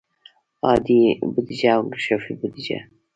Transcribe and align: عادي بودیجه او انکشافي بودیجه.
عادي 0.65 1.01
بودیجه 1.33 1.69
او 1.75 1.79
انکشافي 1.83 2.33
بودیجه. 2.39 2.79